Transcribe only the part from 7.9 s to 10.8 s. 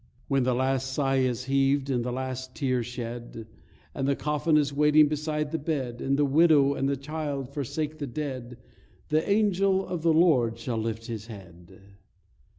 the dead, The angel of the Lord shall